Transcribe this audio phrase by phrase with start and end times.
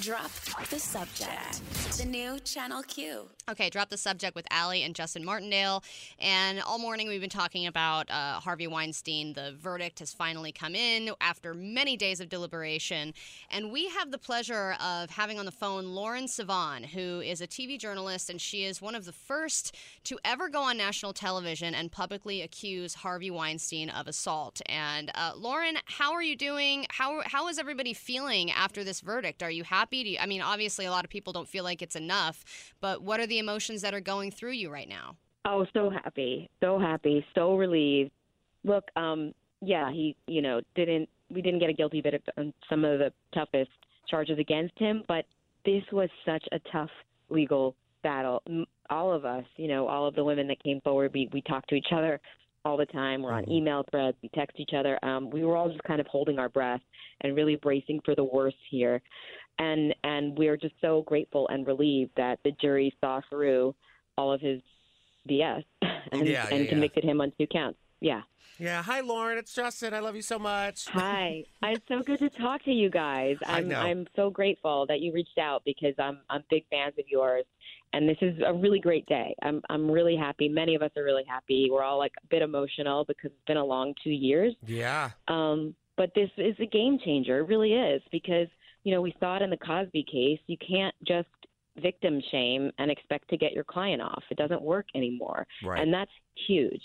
[0.00, 0.30] Drop
[0.70, 1.60] the subject.
[1.98, 3.28] The new Channel Q.
[3.50, 5.84] Okay, drop the subject with Allie and Justin Martindale.
[6.18, 9.34] And all morning we've been talking about uh, Harvey Weinstein.
[9.34, 13.12] The verdict has finally come in after many days of deliberation.
[13.50, 17.46] And we have the pleasure of having on the phone Lauren Sivan, who is a
[17.46, 21.74] TV journalist, and she is one of the first to ever go on national television
[21.74, 24.62] and publicly accuse Harvey Weinstein of assault.
[24.64, 26.86] And uh, Lauren, how are you doing?
[26.88, 29.42] How, how is everybody feeling after this verdict?
[29.42, 29.89] Are you happy?
[29.90, 32.44] Do you, I mean, obviously, a lot of people don't feel like it's enough,
[32.80, 35.16] but what are the emotions that are going through you right now?
[35.44, 38.12] Oh, so happy, so happy, so relieved.
[38.62, 42.84] Look, um, yeah, he, you know, didn't we didn't get a guilty verdict on some
[42.84, 43.70] of the toughest
[44.08, 45.24] charges against him, but
[45.64, 46.90] this was such a tough
[47.28, 48.42] legal battle.
[48.90, 51.68] All of us, you know, all of the women that came forward, we we talked
[51.70, 52.20] to each other
[52.64, 53.22] all the time.
[53.22, 55.02] We're on email threads, we text each other.
[55.04, 56.80] Um, we were all just kind of holding our breath
[57.22, 59.00] and really bracing for the worst here,
[59.60, 63.74] and and we're just so grateful and relieved that the jury saw through
[64.18, 64.60] all of his
[65.28, 65.62] BS
[66.12, 66.70] and, Yeah, yeah, and yeah.
[66.70, 67.78] convicted him on two counts.
[68.00, 68.22] Yeah.
[68.58, 68.82] Yeah.
[68.82, 69.38] Hi, Lauren.
[69.38, 69.94] It's Justin.
[69.94, 70.86] I love you so much.
[70.88, 71.44] Hi.
[71.62, 73.36] it's so good to talk to you guys.
[73.46, 73.78] I I'm know.
[73.80, 77.44] I'm so grateful that you reached out because I'm I'm big fans of yours
[77.92, 79.34] and this is a really great day.
[79.42, 80.48] I'm I'm really happy.
[80.48, 81.68] Many of us are really happy.
[81.70, 84.54] We're all like a bit emotional because it's been a long 2 years.
[84.66, 85.10] Yeah.
[85.28, 87.40] Um but this is a game changer.
[87.40, 88.48] It really is because
[88.84, 90.40] you know, we saw it in the Cosby case.
[90.46, 91.28] You can't just
[91.80, 94.22] victim shame and expect to get your client off.
[94.30, 95.46] It doesn't work anymore.
[95.64, 95.80] Right.
[95.80, 96.10] And that's
[96.46, 96.82] huge.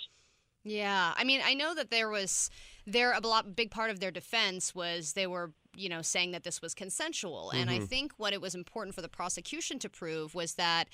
[0.64, 2.50] Yeah, I mean, I know that there was
[2.88, 6.44] there a lot big part of their defense was they were you know saying that
[6.44, 7.86] this was consensual, and I mm-hmm.
[7.86, 10.86] think what it was important for the prosecution to prove was that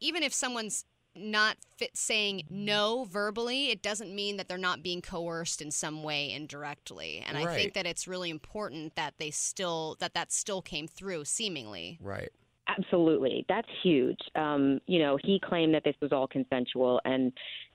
[0.00, 0.84] even if someone's
[1.16, 6.02] not fit saying no verbally, it doesn't mean that they're not being coerced in some
[6.02, 7.24] way indirectly.
[7.26, 11.24] And I think that it's really important that they still that that still came through
[11.24, 11.98] seemingly.
[12.02, 12.30] Right.
[12.68, 14.18] Absolutely, that's huge.
[14.34, 17.32] Um, you know, he claimed that this was all consensual, and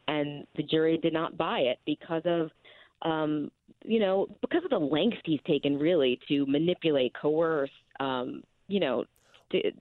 [0.08, 2.52] and the jury did not buy it because of,
[3.02, 3.52] um,
[3.86, 7.70] you know, because of the lengths he's taken really to manipulate, coerce,
[8.02, 9.06] um, you know,
[9.52, 9.72] to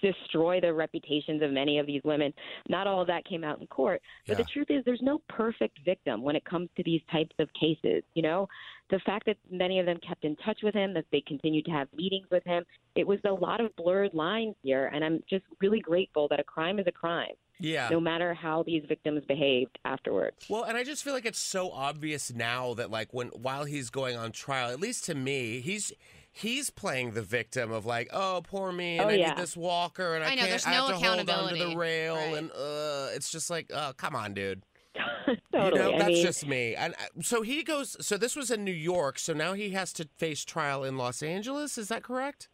[0.00, 2.32] destroy the reputations of many of these women.
[2.68, 4.44] Not all of that came out in court, but Yeah.
[4.44, 8.02] the truth is, there's no perfect victim when it comes to these types of cases.
[8.14, 8.48] You know,
[8.90, 11.70] the fact that many of them kept in touch with him, that they continued to
[11.72, 12.64] have meetings with him,
[12.94, 16.44] it was a lot of blurred lines here, and I'm just really grateful that a
[16.44, 17.88] crime is a crime, Yeah.
[17.90, 20.36] no matter how these victims behaved afterwards.
[20.48, 23.90] Well, and I just feel like it's so obvious now that like when while he's
[23.90, 25.92] going on trial, at least to me, he's
[26.32, 29.28] he's playing the victim of like, oh, poor me, and Oh, I yeah.
[29.30, 30.50] need this walker, and I, I know, can't.
[30.50, 31.72] there's I have no to hold onto accountability.
[31.74, 32.34] the rail, Right.
[32.36, 34.62] and uh, it's just like, oh, come on, dude.
[35.52, 35.82] totally.
[35.82, 36.74] You know, I that's mean, just me.
[36.74, 37.96] And uh, so he goes.
[38.04, 39.18] So this was in New York.
[39.18, 41.76] So now he has to face trial in Los Angeles.
[41.78, 42.48] Is that correct?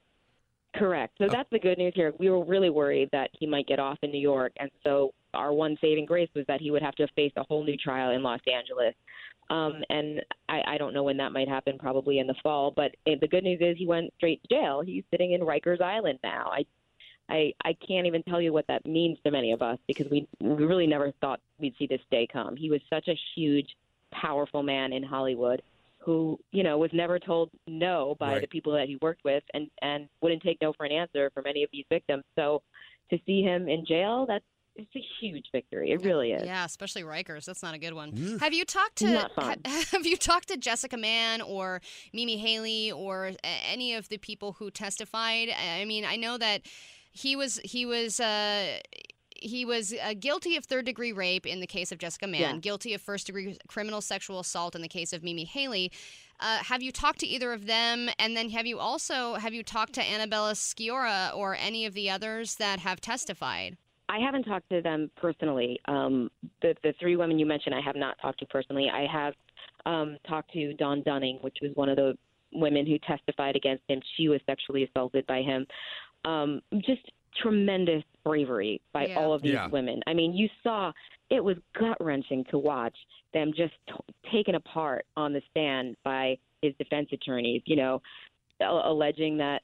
[0.74, 1.14] Correct.
[1.18, 2.14] So that's the good news here.
[2.18, 5.52] We were really worried that he might get off in New York, and so our
[5.52, 8.22] one saving grace was that he would have to face a whole new trial in
[8.22, 8.94] Los Angeles.
[9.50, 12.72] Um, and I, I don't know when that might happen, probably in the fall.
[12.74, 14.82] But eh, the good news is he went straight to jail.
[14.84, 16.50] He's sitting in Rikers Island now.
[16.50, 16.64] I,
[17.28, 20.26] I, I can't even tell you what that means to many of us because we,
[20.40, 22.56] we really never thought we'd see this day come.
[22.56, 23.68] He was such a huge,
[24.10, 25.60] powerful man in Hollywood
[26.04, 28.40] who you know was never told no by Right.
[28.40, 31.44] the people that he worked with and and wouldn't take no for an answer from
[31.46, 32.62] any of these victims so
[33.10, 37.02] to see him in jail that's it's a huge victory it really is Yeah, especially
[37.02, 37.44] Rikers.
[37.44, 38.38] That's not a good one.
[38.40, 39.56] Have you talked to ha-
[39.92, 41.82] Have you talked to Jessica Mann or
[42.14, 45.50] Mimi Haley or any of the people who testified?
[45.50, 46.62] I I mean, I know that
[47.12, 48.78] he was he was uh,
[49.42, 52.56] he was uh, guilty of third degree rape in the case of Jessica Mann, Yeah.
[52.58, 55.90] guilty of first degree criminal sexual assault in the case of Mimi Haley.
[56.40, 58.08] Uh, have you talked to either of them?
[58.18, 62.10] And then have you also have you talked to Annabella Sciorra or any of the
[62.10, 63.76] others that have testified?
[64.08, 65.80] I haven't talked to them personally.
[65.86, 66.30] Um,
[66.60, 68.88] the the three women you mentioned, I have not talked to personally.
[68.92, 69.34] I have
[69.86, 72.16] um, talked to Dawn Dunning, which was one of the
[72.52, 74.00] women who testified against him.
[74.16, 75.66] She was sexually assaulted by him.
[76.24, 79.18] Um, just tremendous bravery by Yeah.
[79.18, 79.68] all of these Yeah.
[79.68, 80.02] women.
[80.06, 80.92] I mean, you saw
[81.30, 82.96] it was gut wrenching to watch
[83.32, 83.94] them just t-
[84.30, 87.62] taken apart on the stand by his defense attorneys.
[87.64, 88.02] You know,
[88.60, 89.62] a- alleging that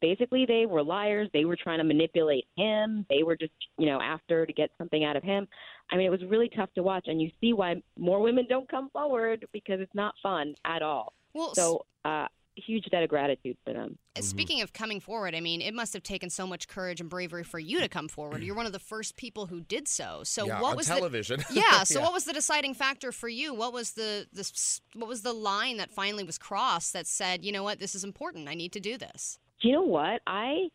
[0.00, 1.28] basically they were liars.
[1.32, 3.06] They were trying to manipulate him.
[3.08, 5.46] They were just, you know, after to get something out of him.
[5.90, 8.68] I mean, it was really tough to watch, and you see why more women don't
[8.68, 11.12] come forward because it's not fun at all.
[11.34, 12.26] Well, So, uh,
[12.56, 13.98] huge debt of gratitude for them.
[14.14, 14.22] Mm-hmm.
[14.22, 17.44] Speaking of coming forward, I mean, it must have taken so much courage and bravery
[17.44, 18.42] for you to come forward.
[18.42, 20.22] You're one of the first people who did so.
[20.24, 21.42] So yeah, what on was television.
[21.48, 23.54] the Yeah, so what was the deciding factor for you?
[23.54, 24.50] What was the the
[24.94, 27.78] what was the line that finally was crossed that said, "You know what?
[27.78, 28.48] This is important.
[28.48, 30.20] I need to do this." Do you know what?
[30.26, 30.68] I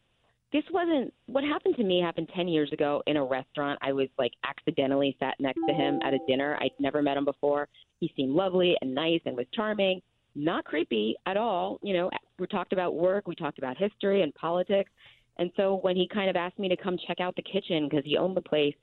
[0.54, 3.78] this wasn't what happened to me happened 10 years ago in a restaurant.
[3.82, 6.58] I was like accidentally sat next to him at a dinner.
[6.62, 7.68] I'd never met him before.
[8.00, 10.02] He seemed lovely and nice and was charming,
[10.38, 11.80] not creepy at all.
[11.82, 14.92] You know, we talked about work, we talked about history and politics.
[15.40, 18.06] And so when he kind of asked me to come check out the kitchen because
[18.06, 18.76] he owned the place,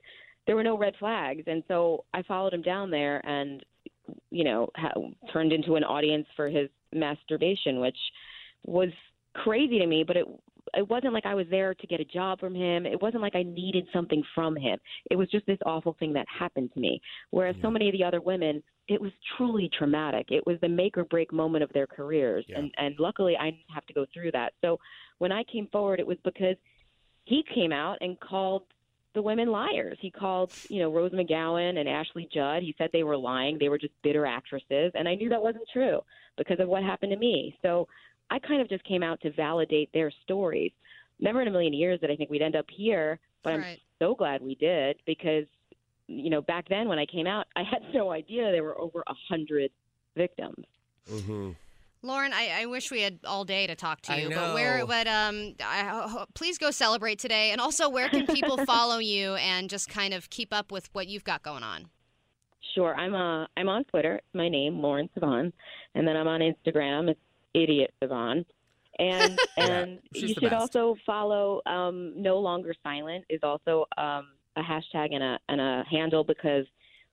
[0.45, 1.43] there were no red flags.
[1.47, 3.63] And so I followed him down there and,
[4.29, 4.93] you know, ha-
[5.33, 7.97] turned into an audience for his masturbation, which
[8.65, 8.89] was
[9.33, 10.27] crazy to me, but it
[10.75, 12.85] it wasn't like I was there to get a job from him.
[12.85, 14.77] It wasn't like I needed something from him.
[15.09, 17.01] It was just this awful thing that happened to me.
[17.31, 20.27] Whereas so many of the other women, it was truly traumatic.
[20.29, 22.45] It was the make or break moment of their careers.
[22.47, 22.59] Yeah.
[22.59, 24.53] And and luckily I didn't have to go through that.
[24.61, 24.79] So
[25.17, 26.55] when I came forward it was because
[27.25, 28.63] he came out and called
[29.15, 29.97] the women liars.
[30.01, 32.61] He called, you know, Rose McGowan and Ashley Judd.
[32.61, 33.57] He said they were lying.
[33.57, 34.91] They were just bitter actresses.
[34.93, 36.01] And I knew that wasn't true
[36.37, 37.57] because of what happened to me.
[37.61, 37.87] So
[38.29, 40.71] I kind of just came out to validate their stories.
[41.19, 43.65] Never in a million years that I think we'd end up here, but I'm
[43.99, 45.45] so glad we did because,
[46.07, 49.03] you know, back then when I came out, I had no idea there were over
[49.07, 49.71] a hundred
[50.15, 50.65] victims.
[51.09, 51.51] hmm
[52.01, 54.77] Lauren, I, I wish we had all day to talk to I you, but where?
[54.79, 54.85] know.
[54.85, 57.49] But um, I, please go celebrate today.
[57.49, 61.07] And also, where can people follow you and just kind of keep up with what
[61.07, 61.89] you've got going on?
[62.75, 64.15] Sure, I'm uh I'm on Twitter.
[64.17, 65.51] It's my name, Lauren Sivan,
[65.95, 67.09] and then I'm on Instagram.
[67.09, 67.19] It's
[67.55, 68.45] Idiot Savon.
[68.99, 70.75] And and she's you should best.
[70.75, 75.83] also follow um, No Longer Silent is also um, a hashtag and a and a
[75.89, 76.65] handle because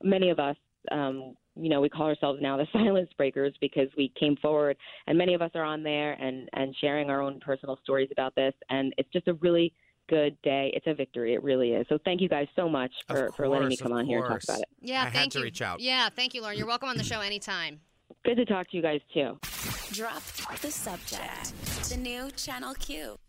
[0.02, 0.56] many of us
[0.90, 5.18] um, you know we call ourselves now the silence breakers because we came forward and
[5.18, 8.54] many of us are on there and and sharing our own personal stories about this
[8.70, 9.72] and it's just a really
[10.08, 10.70] good day.
[10.74, 11.32] It's a victory.
[11.34, 11.86] It really is.
[11.88, 14.18] So thank you guys so much Of for, for letting me come of on here
[14.18, 14.68] and talk about it.
[14.80, 15.44] Yeah, I had thank to you.
[15.44, 15.80] reach out.
[15.80, 16.58] Yeah, thank you, Lauren.
[16.58, 17.80] You're welcome on the show anytime.
[18.24, 19.38] Good to talk to you guys too.
[19.92, 20.22] Drop
[20.62, 21.52] the subject.
[21.90, 23.21] The new Channel Q.